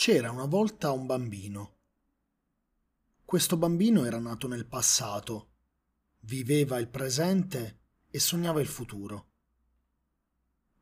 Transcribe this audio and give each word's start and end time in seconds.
C'era 0.00 0.30
una 0.30 0.46
volta 0.46 0.92
un 0.92 1.04
bambino. 1.04 1.76
Questo 3.22 3.58
bambino 3.58 4.06
era 4.06 4.18
nato 4.18 4.48
nel 4.48 4.64
passato, 4.64 5.50
viveva 6.20 6.78
il 6.78 6.88
presente 6.88 7.80
e 8.08 8.18
sognava 8.18 8.62
il 8.62 8.66
futuro. 8.66 9.28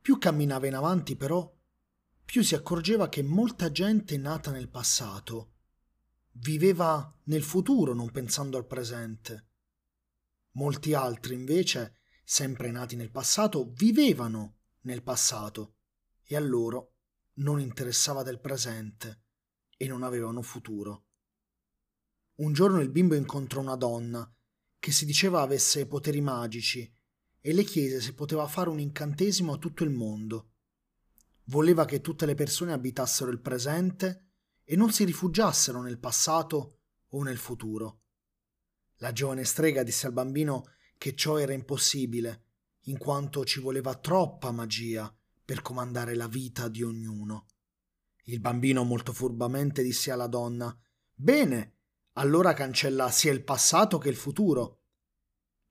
Più 0.00 0.18
camminava 0.18 0.68
in 0.68 0.74
avanti, 0.76 1.16
però, 1.16 1.52
più 2.24 2.44
si 2.44 2.54
accorgeva 2.54 3.08
che 3.08 3.24
molta 3.24 3.72
gente 3.72 4.16
nata 4.18 4.52
nel 4.52 4.68
passato 4.68 5.54
viveva 6.34 7.12
nel 7.24 7.42
futuro 7.42 7.94
non 7.94 8.12
pensando 8.12 8.56
al 8.56 8.68
presente. 8.68 9.48
Molti 10.52 10.94
altri, 10.94 11.34
invece, 11.34 11.96
sempre 12.22 12.70
nati 12.70 12.94
nel 12.94 13.10
passato, 13.10 13.72
vivevano 13.72 14.58
nel 14.82 15.02
passato 15.02 15.74
e 16.22 16.36
a 16.36 16.40
loro 16.40 16.97
non 17.38 17.60
interessava 17.60 18.22
del 18.22 18.40
presente 18.40 19.22
e 19.76 19.86
non 19.86 20.02
avevano 20.02 20.42
futuro. 20.42 21.04
Un 22.36 22.52
giorno 22.52 22.80
il 22.80 22.90
bimbo 22.90 23.14
incontrò 23.14 23.60
una 23.60 23.76
donna 23.76 24.32
che 24.78 24.92
si 24.92 25.04
diceva 25.04 25.42
avesse 25.42 25.86
poteri 25.86 26.20
magici 26.20 26.90
e 27.40 27.52
le 27.52 27.64
chiese 27.64 28.00
se 28.00 28.14
poteva 28.14 28.46
fare 28.46 28.70
un 28.70 28.80
incantesimo 28.80 29.52
a 29.52 29.58
tutto 29.58 29.84
il 29.84 29.90
mondo. 29.90 30.52
Voleva 31.44 31.84
che 31.84 32.00
tutte 32.00 32.26
le 32.26 32.34
persone 32.34 32.72
abitassero 32.72 33.30
il 33.30 33.40
presente 33.40 34.26
e 34.64 34.76
non 34.76 34.92
si 34.92 35.04
rifugiassero 35.04 35.80
nel 35.80 35.98
passato 35.98 36.80
o 37.08 37.22
nel 37.22 37.38
futuro. 37.38 38.02
La 38.96 39.12
giovane 39.12 39.44
strega 39.44 39.82
disse 39.82 40.06
al 40.06 40.12
bambino 40.12 40.72
che 40.98 41.14
ciò 41.14 41.38
era 41.38 41.52
impossibile, 41.52 42.44
in 42.82 42.98
quanto 42.98 43.44
ci 43.44 43.60
voleva 43.60 43.94
troppa 43.94 44.50
magia 44.50 45.12
per 45.48 45.62
comandare 45.62 46.14
la 46.14 46.28
vita 46.28 46.68
di 46.68 46.82
ognuno. 46.82 47.46
Il 48.24 48.38
bambino 48.38 48.84
molto 48.84 49.14
furbamente 49.14 49.82
disse 49.82 50.10
alla 50.10 50.26
donna 50.26 50.78
Bene, 51.14 51.76
allora 52.18 52.52
cancella 52.52 53.10
sia 53.10 53.32
il 53.32 53.42
passato 53.42 53.96
che 53.96 54.10
il 54.10 54.16
futuro. 54.16 54.82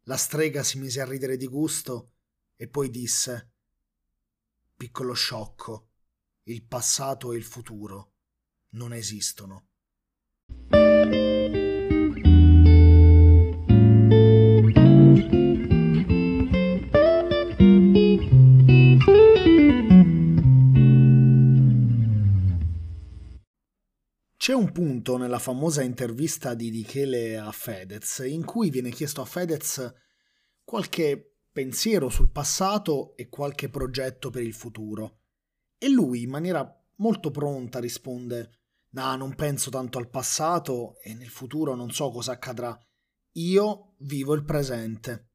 La 0.06 0.18
strega 0.18 0.64
si 0.64 0.80
mise 0.80 1.00
a 1.00 1.06
ridere 1.06 1.38
di 1.38 1.46
gusto 1.46 2.14
e 2.56 2.68
poi 2.68 2.90
disse 2.90 3.52
Piccolo 4.76 5.14
sciocco, 5.14 5.92
il 6.46 6.66
passato 6.66 7.32
e 7.32 7.38
il 7.38 7.44
futuro 7.44 8.14
non 8.70 8.94
esistono. 8.94 9.67
Un 25.08 25.14
punto 25.14 25.18
nella 25.18 25.40
famosa 25.40 25.84
intervista 25.84 26.54
di 26.54 26.70
Michele 26.70 27.38
a 27.38 27.52
Fedez 27.52 28.24
in 28.26 28.44
cui 28.44 28.70
viene 28.70 28.90
chiesto 28.90 29.22
a 29.22 29.26
Fedez 29.26 29.94
qualche 30.66 31.38
pensiero 31.50 32.10
sul 32.10 32.30
passato 32.30 33.16
e 33.16 33.30
qualche 33.30 33.70
progetto 33.70 34.30
per 34.30 34.44
il 34.44 34.54
futuro. 34.54 35.22
E 35.78 35.88
lui, 35.88 36.24
in 36.24 36.30
maniera 36.30 36.70
molto 36.96 37.32
pronta, 37.32 37.80
risponde: 37.80 38.50
No, 38.90 39.16
non 39.16 39.34
penso 39.36 39.70
tanto 39.70 39.98
al 39.98 40.10
passato 40.10 41.00
e 41.00 41.14
nel 41.14 41.30
futuro 41.30 41.74
non 41.74 41.92
so 41.92 42.10
cosa 42.10 42.34
accadrà. 42.34 42.78
Io 43.34 43.94
vivo 44.00 44.34
il 44.34 44.44
presente. 44.44 45.30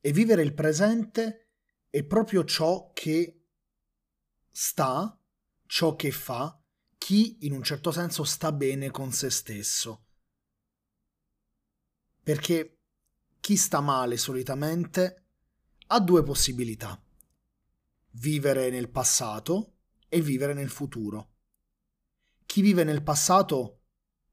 E 0.00 0.12
vivere 0.12 0.42
il 0.42 0.54
presente 0.54 1.50
è 1.90 2.02
proprio 2.04 2.42
ciò 2.44 2.90
che 2.94 3.48
sta, 4.50 5.14
ciò 5.66 5.94
che 5.94 6.10
fa 6.10 6.59
chi 7.00 7.38
in 7.46 7.52
un 7.52 7.62
certo 7.62 7.90
senso 7.90 8.24
sta 8.24 8.52
bene 8.52 8.90
con 8.90 9.10
se 9.10 9.30
stesso. 9.30 10.04
Perché 12.22 12.82
chi 13.40 13.56
sta 13.56 13.80
male 13.80 14.18
solitamente 14.18 15.24
ha 15.86 15.98
due 15.98 16.22
possibilità. 16.22 17.02
Vivere 18.10 18.68
nel 18.68 18.90
passato 18.90 19.78
e 20.10 20.20
vivere 20.20 20.52
nel 20.52 20.68
futuro. 20.68 21.36
Chi 22.44 22.60
vive 22.60 22.84
nel 22.84 23.02
passato, 23.02 23.80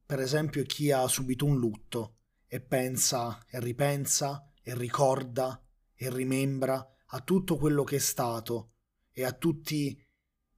per 0.06 0.20
esempio, 0.20 0.62
chi 0.64 0.92
ha 0.92 1.08
subito 1.08 1.46
un 1.46 1.58
lutto 1.58 2.18
e 2.48 2.60
pensa 2.60 3.46
e 3.48 3.62
ripensa 3.62 4.52
e 4.62 4.76
ricorda 4.76 5.66
e 5.96 6.10
rimembra 6.10 6.86
a 7.06 7.22
tutto 7.22 7.56
quello 7.56 7.86
che 7.86 7.96
è 7.96 8.00
stato 8.00 8.74
e 9.10 9.24
a 9.24 9.32
tutti 9.32 10.06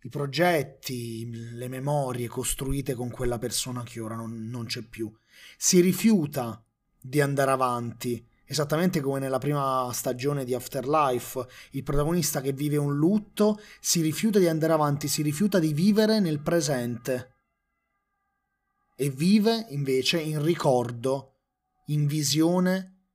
i 0.04 0.10
progetti, 0.10 1.30
le 1.54 1.68
memorie 1.68 2.28
costruite 2.28 2.94
con 2.94 3.10
quella 3.10 3.38
persona 3.38 3.84
che 3.84 4.00
ora 4.00 4.16
non, 4.16 4.48
non 4.48 4.66
c'è 4.66 4.82
più. 4.82 5.12
Si 5.58 5.82
rifiuta 5.82 6.64
di 7.02 7.20
andare 7.20 7.52
avanti, 7.52 8.26
esattamente 8.46 9.02
come 9.02 9.20
nella 9.20 9.40
prima 9.40 9.92
stagione 9.92 10.46
di 10.46 10.54
Afterlife, 10.54 11.46
il 11.72 11.84
protagonista 11.84 12.40
che 12.40 12.54
vive 12.54 12.78
un 12.78 12.96
lutto 12.96 13.60
si 13.80 14.02
rifiuta 14.02 14.40
di 14.40 14.48
andare 14.48 14.74
avanti, 14.74 15.08
si 15.08 15.22
rifiuta 15.22 15.60
di 15.60 15.74
vivere 15.74 16.20
nel 16.20 16.42
presente 16.42 17.36
e 18.96 19.10
vive 19.10 19.66
invece 19.70 20.20
in 20.20 20.42
ricordo, 20.44 21.36
in 21.86 22.06
visione 22.06 23.08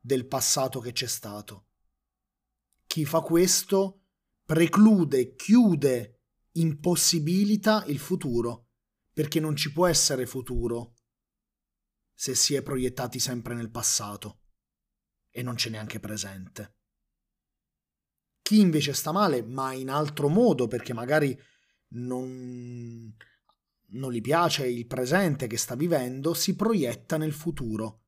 del 0.00 0.26
passato 0.26 0.80
che 0.80 0.92
c'è 0.92 1.06
stato. 1.06 1.66
Chi 2.86 3.04
fa 3.04 3.20
questo 3.20 4.02
preclude, 4.44 5.34
chiude 5.34 6.15
impossibilita 6.60 7.84
il 7.86 7.98
futuro, 7.98 8.68
perché 9.12 9.40
non 9.40 9.56
ci 9.56 9.72
può 9.72 9.86
essere 9.86 10.26
futuro 10.26 10.94
se 12.14 12.34
si 12.34 12.54
è 12.54 12.62
proiettati 12.62 13.18
sempre 13.18 13.54
nel 13.54 13.70
passato 13.70 14.40
e 15.30 15.42
non 15.42 15.54
c'è 15.54 15.70
neanche 15.70 16.00
presente. 16.00 16.76
Chi 18.40 18.60
invece 18.60 18.92
sta 18.94 19.12
male, 19.12 19.42
ma 19.42 19.72
in 19.72 19.90
altro 19.90 20.28
modo, 20.28 20.66
perché 20.68 20.94
magari 20.94 21.38
non, 21.88 23.14
non 23.88 24.12
gli 24.12 24.20
piace 24.20 24.66
il 24.66 24.86
presente 24.86 25.46
che 25.46 25.56
sta 25.56 25.74
vivendo, 25.74 26.32
si 26.32 26.54
proietta 26.54 27.16
nel 27.16 27.32
futuro 27.32 28.05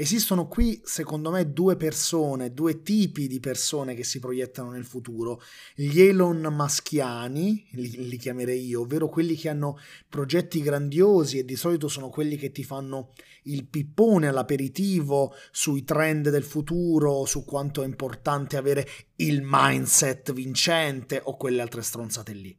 Esistono 0.00 0.48
qui, 0.48 0.80
secondo 0.82 1.30
me, 1.30 1.52
due 1.52 1.76
persone, 1.76 2.54
due 2.54 2.80
tipi 2.80 3.26
di 3.26 3.38
persone 3.38 3.94
che 3.94 4.02
si 4.02 4.18
proiettano 4.18 4.70
nel 4.70 4.86
futuro. 4.86 5.42
Gli 5.74 6.00
Elon 6.00 6.40
Maschiani, 6.40 7.68
li, 7.72 8.08
li, 8.08 8.16
chiamerei 8.16 8.64
io, 8.64 8.80
ovvero 8.80 9.10
quelli 9.10 9.34
che 9.34 9.50
hanno 9.50 9.78
progetti 10.08 10.62
grandiosi 10.62 11.36
e 11.36 11.44
di 11.44 11.54
solito 11.54 11.86
sono 11.88 12.08
quelli 12.08 12.38
che 12.38 12.50
ti 12.50 12.64
fanno 12.64 13.12
il 13.42 13.66
pippone 13.66 14.28
all'aperitivo 14.28 15.34
sui 15.50 15.84
trend 15.84 16.30
del 16.30 16.44
futuro, 16.44 17.26
su 17.26 17.44
quanto 17.44 17.82
è 17.82 17.84
importante 17.84 18.56
avere 18.56 18.88
il 19.16 19.42
mindset 19.44 20.32
vincente 20.32 21.20
o 21.22 21.36
quelle 21.36 21.60
altre 21.60 21.82
stronzate 21.82 22.32
lì. 22.32 22.58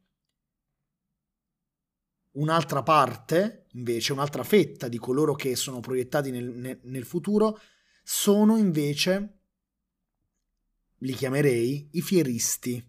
Un'altra 2.33 2.81
parte, 2.81 3.65
invece, 3.73 4.13
un'altra 4.13 4.43
fetta 4.43 4.87
di 4.87 4.97
coloro 4.97 5.35
che 5.35 5.55
sono 5.55 5.79
proiettati 5.79 6.31
nel, 6.31 6.79
nel, 6.81 7.05
futuro, 7.05 7.59
sono 8.03 8.57
invece, 8.57 9.39
li 10.99 11.13
chiamerei, 11.13 11.89
i 11.91 12.01
fieristi. 12.01 12.83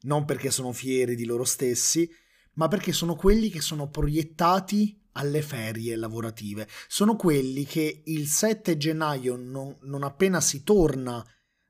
Non 0.00 0.24
perché 0.24 0.50
sono 0.50 0.72
fieri 0.72 1.14
di 1.14 1.24
loro 1.24 1.44
stessi, 1.44 2.10
ma 2.54 2.68
perché 2.68 2.92
sono 2.92 3.14
quelli 3.14 3.48
che 3.48 3.60
sono 3.60 3.88
proiettati 3.88 5.00
alle 5.12 5.42
ferie 5.42 5.96
lavorative. 5.96 6.68
Sono 6.88 7.16
quelli 7.16 7.64
che 7.64 8.02
il 8.04 8.26
7 8.26 8.76
gennaio, 8.76 9.36
non, 9.36 9.76
non 9.82 10.02
appena 10.02 10.40
si 10.40 10.62
torna 10.62 11.24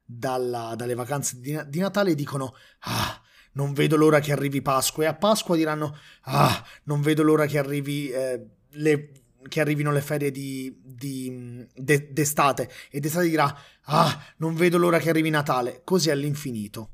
dalla, 0.04 0.75
dalle 0.76 0.94
vacanze 0.94 1.38
di, 1.38 1.59
di 1.69 1.78
Natale, 1.78 2.15
dicono: 2.15 2.54
Ah, 2.80 3.22
non 3.58 3.72
vedo 3.72 3.96
l'ora 3.96 4.20
che 4.20 4.32
arrivi 4.32 4.62
Pasqua. 4.62 5.04
E 5.04 5.06
a 5.08 5.14
Pasqua 5.14 5.56
diranno 5.56 5.96
ah 6.22 6.64
non 6.84 7.02
vedo 7.02 7.22
l'ora 7.22 7.46
che 7.46 7.58
arrivi 7.58 8.09
eh, 8.10 8.47
le, 8.71 9.12
che 9.48 9.60
arrivino 9.60 9.91
le 9.91 10.00
ferie 10.00 10.30
di, 10.30 10.80
di 10.80 11.66
de, 11.74 12.12
d'estate. 12.12 12.71
E 12.88 13.00
d'estate 13.00 13.28
dirà 13.28 13.54
ah 13.83 14.24
non 14.36 14.54
vedo 14.54 14.78
l'ora 14.78 14.98
che 14.98 15.10
arrivi 15.10 15.28
Natale. 15.28 15.83
Così 15.84 16.10
all'infinito. 16.10 16.92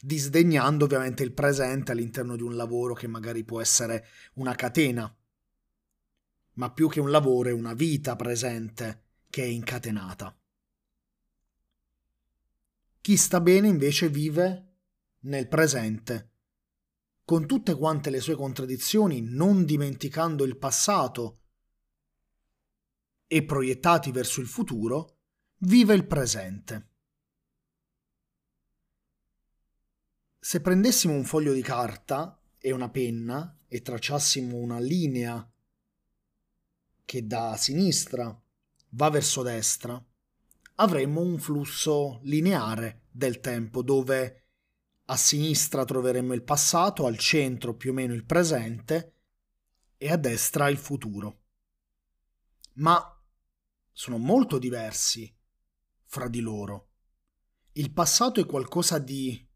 Disdegnando 0.00 0.84
ovviamente 0.84 1.24
il 1.24 1.32
presente 1.32 1.90
all'interno 1.90 2.36
di 2.36 2.42
un 2.42 2.54
lavoro 2.54 2.94
che 2.94 3.08
magari 3.08 3.42
può 3.42 3.60
essere 3.60 4.06
una 4.34 4.54
catena 4.54 5.12
ma 6.54 6.70
più 6.70 6.88
che 6.88 7.00
un 7.00 7.10
lavoro 7.10 7.48
è 7.48 7.52
una 7.52 7.72
vita 7.72 8.16
presente 8.16 9.04
che 9.28 9.42
è 9.42 9.46
incatenata 9.46 10.37
chi 13.00 13.16
sta 13.16 13.40
bene 13.40 13.68
invece 13.68 14.08
vive 14.08 14.76
nel 15.20 15.48
presente, 15.48 16.32
con 17.24 17.46
tutte 17.46 17.74
quante 17.74 18.10
le 18.10 18.20
sue 18.20 18.34
contraddizioni, 18.34 19.20
non 19.20 19.64
dimenticando 19.64 20.44
il 20.44 20.56
passato 20.56 21.42
e 23.26 23.44
proiettati 23.44 24.10
verso 24.10 24.40
il 24.40 24.46
futuro, 24.46 25.18
vive 25.58 25.94
il 25.94 26.06
presente. 26.06 26.90
Se 30.38 30.60
prendessimo 30.60 31.12
un 31.12 31.24
foglio 31.24 31.52
di 31.52 31.60
carta 31.60 32.40
e 32.56 32.72
una 32.72 32.88
penna 32.88 33.58
e 33.68 33.82
tracciassimo 33.82 34.56
una 34.56 34.78
linea 34.78 35.46
che 37.04 37.26
da 37.26 37.56
sinistra 37.56 38.42
va 38.90 39.10
verso 39.10 39.42
destra, 39.42 40.02
avremmo 40.80 41.20
un 41.20 41.38
flusso 41.38 42.20
lineare 42.22 43.06
del 43.10 43.40
tempo 43.40 43.82
dove 43.82 44.44
a 45.06 45.16
sinistra 45.16 45.84
troveremmo 45.84 46.34
il 46.34 46.42
passato, 46.42 47.06
al 47.06 47.16
centro 47.18 47.74
più 47.74 47.90
o 47.90 47.94
meno 47.94 48.12
il 48.12 48.24
presente 48.24 49.14
e 49.96 50.10
a 50.10 50.16
destra 50.16 50.68
il 50.68 50.76
futuro. 50.76 51.42
Ma 52.74 53.02
sono 53.90 54.18
molto 54.18 54.58
diversi 54.58 55.34
fra 56.04 56.28
di 56.28 56.40
loro. 56.40 56.90
Il 57.72 57.92
passato 57.92 58.40
è 58.40 58.46
qualcosa 58.46 58.98
di 58.98 59.46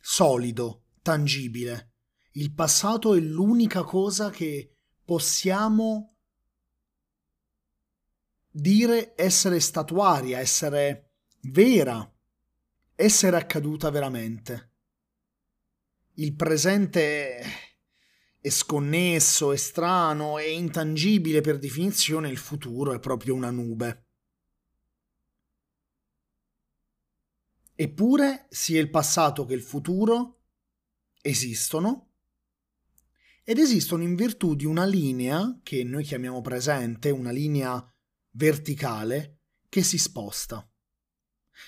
solido, 0.00 0.84
tangibile. 1.02 1.94
Il 2.32 2.52
passato 2.52 3.14
è 3.14 3.20
l'unica 3.20 3.82
cosa 3.82 4.30
che 4.30 4.76
possiamo 5.04 6.15
dire 8.56 9.12
essere 9.16 9.60
statuaria, 9.60 10.38
essere 10.38 11.10
vera, 11.42 12.10
essere 12.94 13.36
accaduta 13.36 13.90
veramente. 13.90 14.72
Il 16.14 16.34
presente 16.34 17.40
è 18.40 18.48
sconnesso, 18.48 19.52
è 19.52 19.56
strano, 19.56 20.38
è 20.38 20.46
intangibile 20.46 21.42
per 21.42 21.58
definizione, 21.58 22.30
il 22.30 22.38
futuro 22.38 22.94
è 22.94 22.98
proprio 22.98 23.34
una 23.34 23.50
nube. 23.50 24.04
Eppure 27.74 28.46
sia 28.48 28.80
il 28.80 28.88
passato 28.88 29.44
che 29.44 29.52
il 29.52 29.62
futuro 29.62 30.44
esistono 31.20 32.12
ed 33.44 33.58
esistono 33.58 34.02
in 34.02 34.14
virtù 34.14 34.54
di 34.54 34.64
una 34.64 34.86
linea 34.86 35.60
che 35.62 35.84
noi 35.84 36.04
chiamiamo 36.04 36.40
presente, 36.40 37.10
una 37.10 37.30
linea 37.30 37.86
verticale 38.36 39.38
che 39.68 39.82
si 39.82 39.98
sposta. 39.98 40.66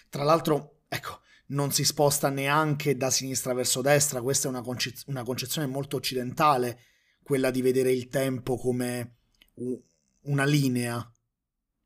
Tra 0.09 0.23
l'altro, 0.23 0.83
ecco, 0.89 1.21
non 1.49 1.73
si 1.73 1.85
sposta 1.85 2.29
neanche 2.29 2.97
da 2.97 3.11
sinistra 3.11 3.55
verso 3.55 3.81
destra, 3.81 4.23
questa 4.23 4.49
è 4.49 4.51
una, 4.51 4.63
conce- 4.63 4.95
una 5.07 5.23
concezione 5.23 5.67
molto 5.67 5.97
occidentale, 5.97 6.81
quella 7.23 7.51
di 7.51 7.63
vedere 7.63 7.91
il 7.93 8.09
tempo 8.09 8.57
come 8.57 9.17
u- 9.55 9.83
una 10.23 10.45
linea. 10.45 11.11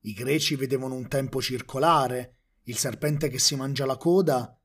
I 0.05 0.12
greci 0.12 0.56
vedevano 0.56 0.94
un 0.94 1.08
tempo 1.08 1.40
circolare, 1.40 2.37
il 2.64 2.76
serpente 2.76 3.29
che 3.29 3.38
si 3.38 3.55
mangia 3.55 3.87
la 3.87 3.96
coda, 3.96 4.56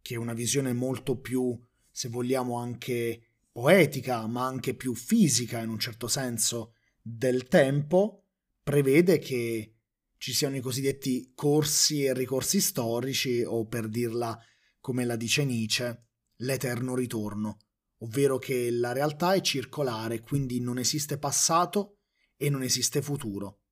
che 0.00 0.14
è 0.14 0.18
una 0.18 0.32
visione 0.34 0.72
molto 0.72 1.18
più, 1.18 1.60
se 1.90 2.08
vogliamo, 2.08 2.58
anche 2.58 3.22
poetica, 3.50 4.26
ma 4.26 4.46
anche 4.46 4.74
più 4.74 4.94
fisica 4.94 5.60
in 5.60 5.68
un 5.68 5.78
certo 5.78 6.06
senso 6.06 6.74
del 7.00 7.48
tempo, 7.48 8.21
prevede 8.62 9.18
che 9.18 9.76
ci 10.16 10.32
siano 10.32 10.56
i 10.56 10.60
cosiddetti 10.60 11.32
corsi 11.34 12.04
e 12.04 12.14
ricorsi 12.14 12.60
storici, 12.60 13.42
o 13.42 13.66
per 13.66 13.88
dirla 13.88 14.38
come 14.80 15.04
la 15.04 15.16
dice 15.16 15.44
Nietzsche, 15.44 16.06
l'eterno 16.36 16.94
ritorno, 16.94 17.58
ovvero 17.98 18.38
che 18.38 18.70
la 18.70 18.92
realtà 18.92 19.34
è 19.34 19.40
circolare, 19.40 20.20
quindi 20.20 20.60
non 20.60 20.78
esiste 20.78 21.18
passato 21.18 21.98
e 22.36 22.50
non 22.50 22.62
esiste 22.62 23.02
futuro. 23.02 23.62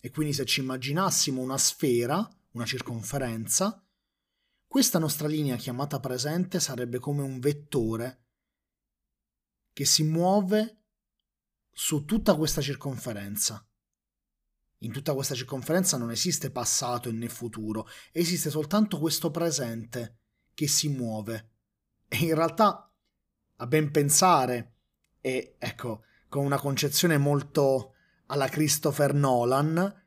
E 0.00 0.10
quindi 0.10 0.32
se 0.32 0.44
ci 0.44 0.60
immaginassimo 0.60 1.40
una 1.40 1.58
sfera, 1.58 2.26
una 2.52 2.64
circonferenza, 2.64 3.84
questa 4.66 4.98
nostra 4.98 5.28
linea 5.28 5.56
chiamata 5.56 5.98
presente 5.98 6.60
sarebbe 6.60 6.98
come 6.98 7.22
un 7.22 7.40
vettore 7.40 8.26
che 9.72 9.84
si 9.84 10.02
muove 10.02 10.84
su 11.70 12.04
tutta 12.04 12.34
questa 12.34 12.60
circonferenza. 12.60 13.67
In 14.82 14.92
tutta 14.92 15.12
questa 15.14 15.34
circonferenza 15.34 15.96
non 15.96 16.10
esiste 16.10 16.50
passato 16.50 17.10
né 17.10 17.28
futuro, 17.28 17.88
esiste 18.12 18.48
soltanto 18.48 18.98
questo 18.98 19.30
presente 19.30 20.18
che 20.54 20.68
si 20.68 20.88
muove. 20.88 21.50
E 22.06 22.18
in 22.18 22.34
realtà, 22.34 22.92
a 23.56 23.66
ben 23.66 23.90
pensare, 23.90 24.74
e 25.20 25.56
ecco, 25.58 26.04
con 26.28 26.44
una 26.44 26.58
concezione 26.58 27.18
molto 27.18 27.94
alla 28.26 28.48
Christopher 28.48 29.14
Nolan, 29.14 30.06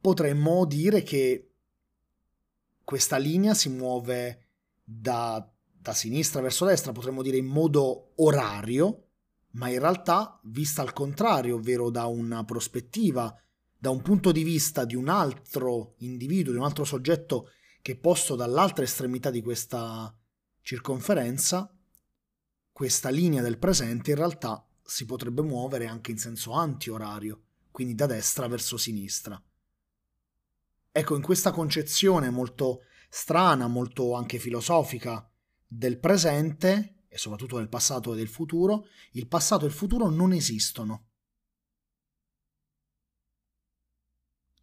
potremmo 0.00 0.64
dire 0.64 1.02
che 1.02 1.50
questa 2.84 3.16
linea 3.16 3.54
si 3.54 3.68
muove 3.68 4.46
da, 4.82 5.46
da 5.72 5.92
sinistra 5.92 6.40
verso 6.40 6.64
destra, 6.64 6.92
potremmo 6.92 7.22
dire 7.22 7.36
in 7.36 7.46
modo 7.46 8.12
orario, 8.16 9.08
ma 9.52 9.68
in 9.68 9.80
realtà 9.80 10.38
vista 10.44 10.82
al 10.82 10.92
contrario, 10.92 11.56
ovvero 11.56 11.90
da 11.90 12.06
una 12.06 12.44
prospettiva, 12.44 13.34
da 13.78 13.90
un 13.90 14.02
punto 14.02 14.32
di 14.32 14.42
vista 14.42 14.84
di 14.84 14.96
un 14.96 15.08
altro 15.08 15.94
individuo, 15.98 16.52
di 16.52 16.58
un 16.58 16.64
altro 16.64 16.84
soggetto 16.84 17.50
che 17.80 17.92
è 17.92 17.96
posto 17.96 18.34
dall'altra 18.34 18.84
estremità 18.84 19.30
di 19.30 19.40
questa 19.40 20.12
circonferenza, 20.60 21.72
questa 22.72 23.08
linea 23.08 23.40
del 23.40 23.58
presente 23.58 24.10
in 24.10 24.16
realtà 24.16 24.66
si 24.82 25.04
potrebbe 25.04 25.42
muovere 25.42 25.86
anche 25.86 26.10
in 26.10 26.18
senso 26.18 26.52
antiorario, 26.52 27.42
quindi 27.70 27.94
da 27.94 28.06
destra 28.06 28.48
verso 28.48 28.76
sinistra. 28.76 29.40
Ecco, 30.90 31.14
in 31.14 31.22
questa 31.22 31.52
concezione 31.52 32.30
molto 32.30 32.82
strana, 33.08 33.68
molto 33.68 34.14
anche 34.14 34.38
filosofica 34.38 35.30
del 35.66 35.98
presente, 35.98 37.04
e 37.08 37.16
soprattutto 37.16 37.58
del 37.58 37.68
passato 37.68 38.12
e 38.12 38.16
del 38.16 38.28
futuro, 38.28 38.86
il 39.12 39.28
passato 39.28 39.64
e 39.64 39.68
il 39.68 39.74
futuro 39.74 40.08
non 40.08 40.32
esistono. 40.32 41.07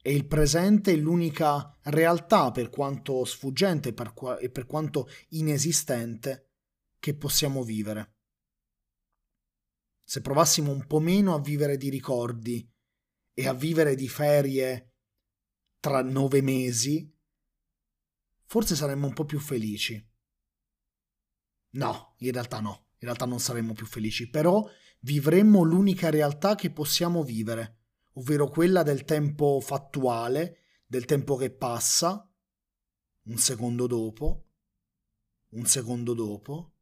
E 0.07 0.13
il 0.13 0.28
presente 0.28 0.92
è 0.94 0.96
l'unica 0.98 1.75
realtà, 1.86 2.52
per 2.52 2.69
quanto 2.69 3.25
sfuggente 3.25 3.92
per 3.92 4.13
qua- 4.13 4.38
e 4.38 4.52
per 4.52 4.68
quanto 4.68 5.10
inesistente, 5.30 6.52
che 7.00 7.16
possiamo 7.16 7.63
vivere. 7.63 8.13
Se 10.06 10.22
provassimo 10.22 10.72
un 10.72 10.86
po' 10.86 11.00
meno 11.00 11.34
a 11.34 11.42
vivere 11.42 11.75
di 11.78 11.90
ricordi 11.90 12.72
e 13.34 13.48
a 13.48 13.54
vivere 13.54 13.96
di 13.96 14.07
ferie 14.07 14.94
tra 15.80 16.04
nove 16.04 16.44
mesi, 16.44 17.12
forse 18.46 18.75
saremmo 18.75 19.07
un 19.07 19.13
po' 19.13 19.25
più 19.25 19.40
felici. 19.40 20.07
No, 21.72 22.13
in 22.19 22.31
realtà 22.31 22.60
no, 22.60 22.90
in 23.00 23.07
realtà 23.07 23.25
non 23.25 23.40
saremmo 23.40 23.74
più 23.74 23.88
felici, 23.88 24.30
però 24.30 24.69
vivremmo 25.00 25.64
l'unica 25.64 26.12
realtà 26.12 26.54
che 26.54 26.69
possiamo 26.69 27.24
vivere, 27.24 27.84
ovvero 28.16 28.50
quella 28.50 28.84
del 28.84 29.06
tempo 29.06 29.60
fattuale, 29.62 30.57
del 30.86 31.06
tempo 31.06 31.36
che 31.38 31.52
passa, 31.52 32.30
un 33.24 33.38
secondo 33.38 33.88
dopo, 33.88 34.45
un 35.50 35.66
secondo 35.66 36.14
dopo, 36.14 36.74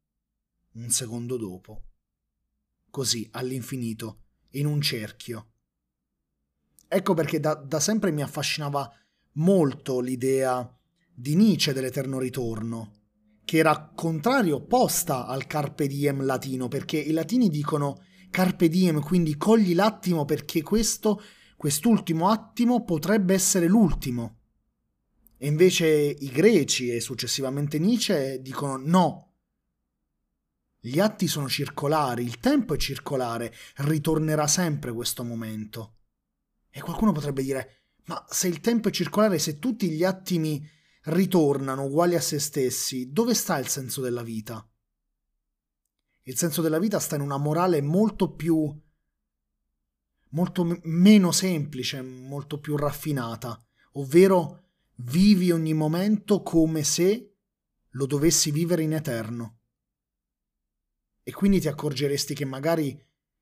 un 0.72 0.90
secondo 0.90 1.36
dopo 1.36 1.84
così 2.94 3.28
all'infinito, 3.32 4.20
in 4.50 4.66
un 4.66 4.80
cerchio. 4.80 5.48
Ecco 6.86 7.12
perché 7.12 7.40
da, 7.40 7.54
da 7.54 7.80
sempre 7.80 8.12
mi 8.12 8.22
affascinava 8.22 8.88
molto 9.32 9.98
l'idea 9.98 10.78
di 11.12 11.34
Nietzsche 11.34 11.72
dell'eterno 11.72 12.20
ritorno, 12.20 12.92
che 13.44 13.56
era 13.56 13.90
contrario, 13.92 14.56
opposta 14.56 15.26
al 15.26 15.48
carpe 15.48 15.88
diem 15.88 16.24
latino, 16.24 16.68
perché 16.68 16.96
i 16.96 17.10
latini 17.10 17.48
dicono 17.48 18.00
carpe 18.34 18.68
diem, 18.68 19.00
quindi 19.00 19.36
cogli 19.36 19.76
l'attimo 19.76 20.24
perché 20.24 20.60
questo, 20.60 21.22
quest'ultimo 21.56 22.28
attimo 22.28 22.82
potrebbe 22.82 23.32
essere 23.32 23.68
l'ultimo. 23.68 24.40
E 25.36 25.46
invece 25.46 25.86
i 25.86 26.28
greci 26.30 26.90
e 26.90 27.00
successivamente 27.00 27.78
Nietzsche 27.78 28.40
dicono 28.42 28.76
no, 28.76 29.34
gli 30.80 30.98
atti 30.98 31.28
sono 31.28 31.48
circolari, 31.48 32.24
il 32.24 32.40
tempo 32.40 32.74
è 32.74 32.76
circolare, 32.76 33.54
ritornerà 33.76 34.48
sempre 34.48 34.92
questo 34.92 35.22
momento. 35.22 35.98
E 36.70 36.80
qualcuno 36.80 37.12
potrebbe 37.12 37.44
dire, 37.44 37.84
ma 38.06 38.26
se 38.28 38.48
il 38.48 38.58
tempo 38.58 38.88
è 38.88 38.90
circolare, 38.90 39.38
se 39.38 39.60
tutti 39.60 39.88
gli 39.90 40.02
attimi 40.02 40.68
ritornano 41.04 41.84
uguali 41.84 42.16
a 42.16 42.20
se 42.20 42.40
stessi, 42.40 43.12
dove 43.12 43.32
sta 43.34 43.58
il 43.58 43.68
senso 43.68 44.00
della 44.00 44.24
vita? 44.24 44.68
Il 46.26 46.36
senso 46.36 46.62
della 46.62 46.78
vita 46.78 46.98
sta 46.98 47.16
in 47.16 47.20
una 47.20 47.36
morale 47.36 47.80
molto 47.82 48.34
più 48.34 48.82
molto 50.34 50.64
m- 50.64 50.80
meno 50.84 51.32
semplice, 51.32 52.02
molto 52.02 52.60
più 52.60 52.76
raffinata, 52.76 53.60
ovvero 53.92 54.62
vivi 54.96 55.50
ogni 55.50 55.74
momento 55.74 56.42
come 56.42 56.84
se 56.84 57.36
lo 57.90 58.06
dovessi 58.06 58.50
vivere 58.50 58.82
in 58.82 58.92
eterno. 58.92 59.58
E 61.22 61.32
quindi 61.32 61.60
ti 61.60 61.68
accorgeresti 61.68 62.34
che 62.34 62.44
magari 62.44 63.00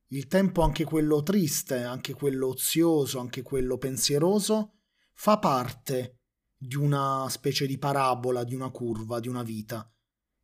il 0.08 0.26
tempo, 0.26 0.62
anche 0.62 0.84
quello 0.84 1.22
triste, 1.22 1.82
anche 1.82 2.12
quello 2.12 2.48
ozioso, 2.48 3.18
anche 3.18 3.42
quello 3.42 3.78
pensieroso, 3.78 4.74
fa 5.14 5.38
parte 5.38 6.18
di 6.56 6.76
una 6.76 7.26
specie 7.30 7.66
di 7.66 7.78
parabola, 7.78 8.44
di 8.44 8.54
una 8.54 8.70
curva, 8.70 9.18
di 9.18 9.28
una 9.28 9.42
vita, 9.42 9.90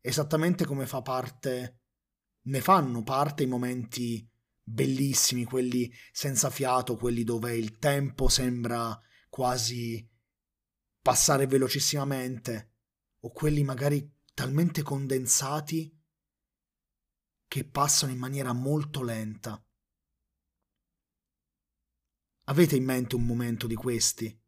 esattamente 0.01 0.65
come 0.65 0.85
fa 0.85 1.01
parte 1.01 1.78
ne 2.41 2.61
fanno 2.61 3.03
parte 3.03 3.43
i 3.43 3.47
momenti 3.47 4.27
bellissimi, 4.63 5.45
quelli 5.45 5.91
senza 6.11 6.49
fiato, 6.49 6.95
quelli 6.95 7.23
dove 7.23 7.55
il 7.55 7.77
tempo 7.77 8.29
sembra 8.29 8.99
quasi 9.29 10.07
passare 11.01 11.47
velocissimamente, 11.47 12.73
o 13.21 13.31
quelli 13.31 13.63
magari 13.63 14.17
talmente 14.33 14.83
condensati 14.83 15.95
che 17.47 17.65
passano 17.65 18.11
in 18.11 18.19
maniera 18.19 18.53
molto 18.53 19.01
lenta. 19.01 19.61
Avete 22.43 22.75
in 22.75 22.83
mente 22.83 23.15
un 23.15 23.25
momento 23.25 23.67
di 23.67 23.75
questi? 23.75 24.39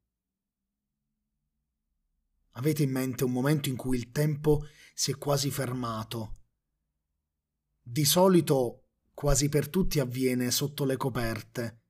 Avete 2.55 2.83
in 2.83 2.91
mente 2.91 3.23
un 3.23 3.31
momento 3.31 3.69
in 3.69 3.75
cui 3.75 3.97
il 3.97 4.11
tempo 4.11 4.65
si 4.93 5.11
è 5.11 5.17
quasi 5.17 5.51
fermato? 5.51 6.40
Di 7.81 8.05
solito 8.05 8.85
quasi 9.13 9.49
per 9.49 9.69
tutti 9.69 9.99
avviene 9.99 10.51
sotto 10.51 10.85
le 10.85 10.97
coperte, 10.97 11.81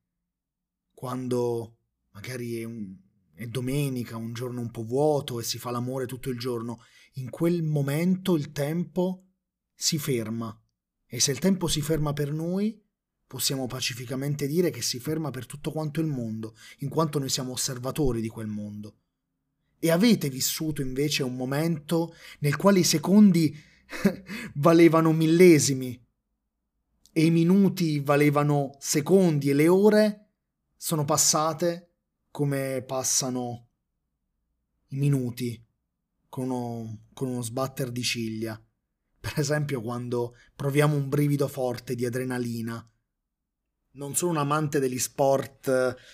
quando 0.94 1.78
magari 2.12 2.60
è, 2.60 2.64
un, 2.64 2.96
è 3.34 3.46
domenica, 3.48 4.18
un 4.18 4.34
giorno 4.34 4.62
un 4.62 4.72
po' 4.72 4.84
vuoto 4.84 5.40
e 5.40 5.44
si 5.44 5.58
fa 5.58 5.72
l'amore 5.72 6.06
tutto 6.06 6.30
il 6.30 6.38
giorno. 6.38 6.82
In 7.16 7.30
quel 7.30 7.64
momento 7.64 8.36
il 8.36 8.52
tempo 8.52 9.26
si 9.74 9.98
ferma 9.98 10.56
e 11.06 11.20
se 11.20 11.32
il 11.32 11.40
tempo 11.40 11.68
si 11.68 11.82
ferma 11.82 12.14
per 12.14 12.32
noi, 12.32 12.82
possiamo 13.28 13.66
pacificamente 13.68 14.48
dire 14.48 14.70
che 14.70 14.82
si 14.82 15.00
ferma 15.00 15.30
per 15.30 15.46
tutto 15.46 15.72
quanto 15.72 16.00
il 16.00 16.08
mondo, 16.08 16.56
in 16.80 16.90
quanto 16.90 17.20
noi 17.20 17.30
siamo 17.30 17.52
osservatori 17.52 18.22
di 18.22 18.30
quel 18.30 18.48
mondo. 18.48 19.00
E 19.80 19.90
avete 19.90 20.30
vissuto 20.30 20.82
invece 20.82 21.24
un 21.24 21.36
momento 21.36 22.14
nel 22.40 22.56
quale 22.56 22.80
i 22.80 22.84
secondi 22.84 23.58
valevano 24.56 25.12
millesimi 25.12 26.00
e 27.14 27.26
i 27.26 27.30
minuti 27.30 28.00
valevano 28.00 28.76
secondi 28.80 29.50
e 29.50 29.54
le 29.54 29.68
ore 29.68 30.30
sono 30.76 31.06
passate 31.06 31.90
come 32.32 32.84
passano 32.86 33.68
i 34.88 34.96
minuti 34.96 35.64
con 36.30 36.50
uno, 36.50 37.04
con 37.14 37.28
uno 37.28 37.42
sbatter 37.42 37.92
di 37.92 38.04
ciglia. 38.04 38.62
Per 39.20 39.34
esempio 39.36 39.82
quando 39.82 40.36
proviamo 40.56 40.96
un 40.96 41.10
brivido 41.10 41.48
forte 41.48 41.94
di 41.94 42.06
adrenalina 42.06 42.84
non 43.94 44.16
sono 44.16 44.32
un 44.32 44.38
amante 44.38 44.80
degli 44.80 45.00
sport, 45.00 45.68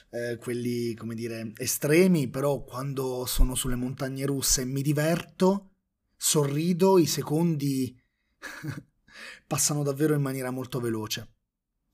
eh, 0.10 0.38
quelli 0.38 0.96
come 0.96 1.14
dire 1.14 1.52
estremi, 1.58 2.28
però 2.28 2.64
quando 2.64 3.26
sono 3.26 3.54
sulle 3.54 3.76
montagne 3.76 4.26
russe 4.26 4.66
mi 4.66 4.82
diverto, 4.82 5.74
sorrido, 6.18 6.98
i 6.98 7.06
secondi 7.06 7.98
passano 9.48 9.84
davvero 9.84 10.16
in 10.16 10.22
maniera 10.22 10.50
molto 10.52 10.80
veloce. 10.80 11.36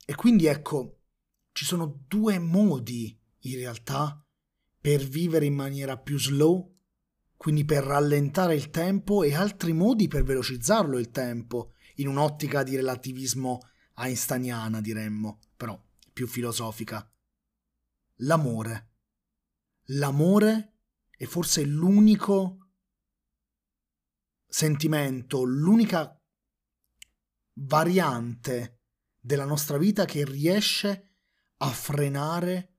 E 0.06 0.16
quindi 0.16 0.46
ecco, 0.46 1.02
ci 1.52 1.66
sono 1.66 2.04
due 2.08 2.40
modi 2.40 3.18
in 3.40 3.56
realtà 3.56 4.26
per 4.80 5.04
vivere 5.04 5.46
in 5.46 5.54
maniera 5.54 5.98
più 5.98 6.18
slow, 6.18 6.76
quindi 7.38 7.66
per 7.66 7.84
rallentare 7.84 8.56
il 8.56 8.70
tempo, 8.70 9.24
e 9.24 9.36
altri 9.36 9.74
modi 9.74 10.08
per 10.08 10.24
velocizzarlo 10.24 10.98
il 10.98 11.12
tempo, 11.12 11.74
in 11.96 12.08
un'ottica 12.08 12.64
di 12.64 12.76
relativismo 12.76 13.60
einsteiniana, 13.96 14.82
diremmo 14.82 15.40
però 15.56 15.80
più 16.12 16.28
filosofica. 16.28 17.10
L'amore. 18.18 18.90
L'amore 19.88 20.74
è 21.10 21.26
forse 21.26 21.64
l'unico 21.64 22.63
sentimento, 24.54 25.42
l'unica 25.42 26.16
variante 27.54 28.82
della 29.20 29.46
nostra 29.46 29.80
vita 29.80 30.06
che 30.06 30.24
riesce 30.24 31.16
a 31.58 31.70
frenare 31.70 32.76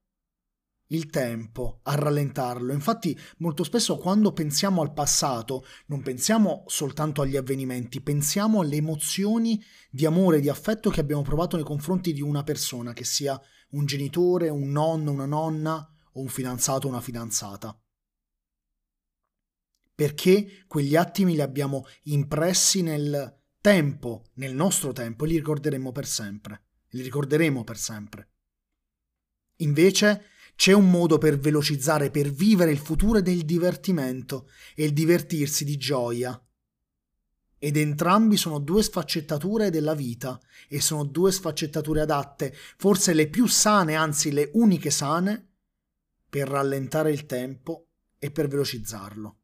il 0.88 1.10
tempo, 1.10 1.80
a 1.82 1.96
rallentarlo. 1.96 2.72
Infatti, 2.72 3.18
molto 3.38 3.64
spesso 3.64 3.96
quando 3.96 4.32
pensiamo 4.32 4.82
al 4.82 4.92
passato, 4.92 5.64
non 5.86 6.00
pensiamo 6.02 6.62
soltanto 6.68 7.22
agli 7.22 7.36
avvenimenti, 7.36 8.00
pensiamo 8.00 8.60
alle 8.60 8.76
emozioni 8.76 9.60
di 9.90 10.06
amore, 10.06 10.38
di 10.38 10.48
affetto 10.48 10.90
che 10.90 11.00
abbiamo 11.00 11.22
provato 11.22 11.56
nei 11.56 11.64
confronti 11.64 12.12
di 12.12 12.22
una 12.22 12.44
persona, 12.44 12.92
che 12.92 13.04
sia 13.04 13.40
un 13.70 13.84
genitore, 13.84 14.48
un 14.48 14.70
nonno, 14.70 15.10
una 15.10 15.26
nonna 15.26 15.76
o 16.12 16.20
un 16.20 16.28
fidanzato 16.28 16.86
o 16.86 16.90
una 16.90 17.00
fidanzata. 17.00 17.76
Perché 19.94 20.64
quegli 20.66 20.96
attimi 20.96 21.34
li 21.34 21.40
abbiamo 21.40 21.84
impressi 22.04 22.82
nel 22.82 23.42
tempo, 23.60 24.24
nel 24.34 24.54
nostro 24.54 24.92
tempo, 24.92 25.24
e 25.24 25.28
li 25.28 25.36
ricorderemo 25.36 25.92
per 25.92 26.06
sempre. 26.06 26.62
Li 26.90 27.02
ricorderemo 27.02 27.64
per 27.64 27.78
sempre. 27.78 28.28
Invece, 29.58 30.26
c'è 30.56 30.72
un 30.72 30.90
modo 30.90 31.18
per 31.18 31.38
velocizzare, 31.38 32.10
per 32.10 32.30
vivere 32.30 32.70
il 32.70 32.78
futuro 32.78 33.20
del 33.20 33.44
divertimento 33.44 34.48
e 34.74 34.84
il 34.84 34.92
divertirsi 34.92 35.64
di 35.64 35.76
gioia. 35.76 36.40
Ed 37.58 37.76
entrambi 37.76 38.36
sono 38.36 38.58
due 38.58 38.82
sfaccettature 38.82 39.70
della 39.70 39.94
vita 39.94 40.38
e 40.68 40.80
sono 40.80 41.04
due 41.04 41.32
sfaccettature 41.32 42.02
adatte, 42.02 42.54
forse 42.76 43.14
le 43.14 43.28
più 43.28 43.46
sane, 43.46 43.94
anzi 43.94 44.32
le 44.32 44.50
uniche 44.54 44.90
sane, 44.90 45.52
per 46.28 46.48
rallentare 46.48 47.10
il 47.10 47.26
tempo 47.26 47.88
e 48.18 48.30
per 48.30 48.48
velocizzarlo. 48.48 49.38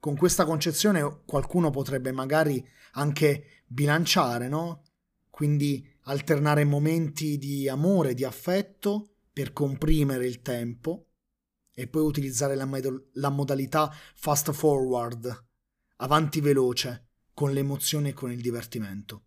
Con 0.00 0.16
questa 0.16 0.44
concezione 0.44 1.22
qualcuno 1.24 1.70
potrebbe 1.70 2.12
magari 2.12 2.64
anche 2.92 3.64
bilanciare, 3.66 4.48
no? 4.48 4.84
Quindi 5.28 5.86
alternare 6.02 6.64
momenti 6.64 7.36
di 7.36 7.68
amore, 7.68 8.14
di 8.14 8.24
affetto 8.24 9.16
per 9.32 9.52
comprimere 9.52 10.26
il 10.26 10.40
tempo 10.40 11.08
e 11.72 11.86
poi 11.88 12.02
utilizzare 12.02 12.54
la, 12.54 12.64
med- 12.64 13.10
la 13.14 13.28
modalità 13.28 13.92
fast 14.14 14.52
forward, 14.52 15.46
avanti 15.96 16.40
veloce, 16.40 17.06
con 17.34 17.52
l'emozione 17.52 18.08
e 18.10 18.12
con 18.12 18.32
il 18.32 18.40
divertimento. 18.40 19.26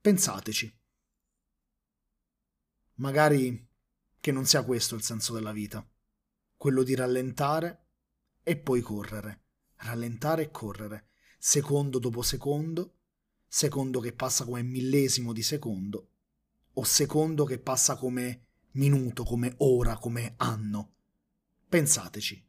Pensateci. 0.00 0.78
Magari 2.94 3.68
che 4.18 4.32
non 4.32 4.44
sia 4.44 4.64
questo 4.64 4.94
il 4.94 5.02
senso 5.02 5.34
della 5.34 5.52
vita, 5.52 5.88
quello 6.56 6.82
di 6.82 6.94
rallentare 6.94 7.89
e 8.50 8.56
poi 8.56 8.80
correre, 8.80 9.42
rallentare 9.76 10.42
e 10.42 10.50
correre, 10.50 11.10
secondo 11.38 12.00
dopo 12.00 12.20
secondo, 12.20 12.94
secondo 13.46 14.00
che 14.00 14.12
passa 14.12 14.44
come 14.44 14.64
millesimo 14.64 15.32
di 15.32 15.40
secondo 15.40 16.08
o 16.72 16.82
secondo 16.82 17.44
che 17.44 17.60
passa 17.60 17.94
come 17.94 18.46
minuto, 18.72 19.22
come 19.22 19.54
ora, 19.58 19.96
come 19.98 20.34
anno. 20.38 20.94
Pensateci. 21.68 22.44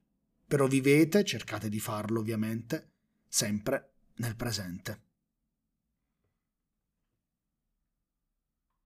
Però 0.48 0.66
vivete, 0.66 1.24
cercate 1.24 1.70
di 1.70 1.80
farlo 1.80 2.22
ovviamente, 2.22 2.94
sempre 3.28 3.92
nel 4.16 4.36
presente. 4.36 5.04